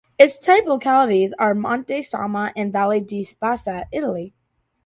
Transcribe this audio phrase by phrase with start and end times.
[0.17, 4.33] Its type localities are Monte Somma and Valle di Fassa, Italy.